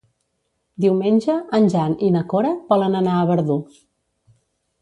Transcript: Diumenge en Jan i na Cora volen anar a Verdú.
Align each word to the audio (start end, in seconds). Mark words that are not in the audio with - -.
Diumenge 0.85 1.35
en 1.59 1.69
Jan 1.75 1.95
i 2.09 2.11
na 2.17 2.25
Cora 2.33 2.57
volen 2.73 2.99
anar 3.03 3.19
a 3.19 3.29
Verdú. 3.33 3.59